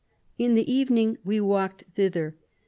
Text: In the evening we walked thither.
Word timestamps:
In 0.39 0.55
the 0.55 0.65
evening 0.73 1.19
we 1.23 1.39
walked 1.39 1.83
thither. 1.93 2.35